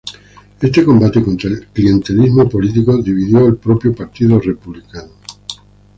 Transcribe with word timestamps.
Este 0.59 0.83
combate 0.83 1.23
contra 1.23 1.47
el 1.51 1.67
clientelismo 1.67 2.49
político 2.49 2.97
dividió 3.03 3.45
al 3.45 3.57
propio 3.57 3.93
Partido 3.93 4.39
Republicano. 4.39 5.11